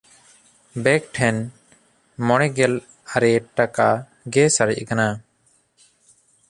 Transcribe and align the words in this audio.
ᱵᱮᱠ 0.85 1.03
ᱴᱷᱮᱱ 1.17 1.35
ᱢᱚᱬᱮᱜᱮᱞ 2.27 2.71
ᱟᱨᱮ 3.15 3.33
ᱴᱟᱠᱟ 3.57 3.89
ᱜᱮ 4.33 4.43
ᱥᱟᱨᱮᱡ 4.55 4.79
ᱠᱟᱱᱟ᱾ 4.89 5.07